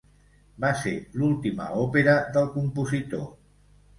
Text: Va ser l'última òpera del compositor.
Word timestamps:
Va 0.63 0.69
ser 0.83 0.93
l'última 1.19 1.67
òpera 1.83 2.15
del 2.37 2.49
compositor. 2.57 3.23